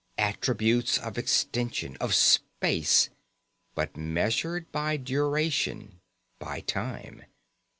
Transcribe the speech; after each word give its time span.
Attributes 0.17 0.97
of 0.97 1.15
extension, 1.19 1.95
of 1.97 2.09
space_, 2.09 3.09
but 3.75 3.95
measured 3.95 4.71
by 4.71 4.97
duration, 4.97 5.99
by 6.39 6.61
time. 6.61 7.21